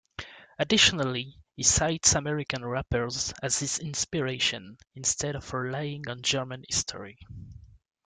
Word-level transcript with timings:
Additionally, 0.57 1.35
he 1.55 1.61
cites 1.61 2.15
American 2.15 2.65
rappers 2.65 3.35
as 3.43 3.59
his 3.59 3.77
inspiration 3.77 4.79
instead 4.95 5.35
of 5.35 5.53
relying 5.53 6.07
on 6.09 6.23
German 6.23 6.65
history. 6.67 7.19